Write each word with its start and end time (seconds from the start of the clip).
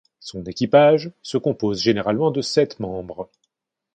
Son 0.19 0.43
équipage 0.45 1.11
se 1.21 1.37
compose 1.37 1.79
généralement 1.79 2.31
de 2.31 2.41
sept 2.41 2.79
membres. 2.79 3.29